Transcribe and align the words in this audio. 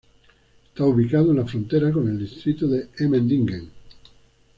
Está 0.69 0.83
ubicado 0.85 1.29
en 1.29 1.37
la 1.37 1.45
frontera 1.45 1.91
con 1.91 2.09
el 2.09 2.17
distrito 2.17 2.67
de 2.67 2.89
Emmendingen. 2.97 3.69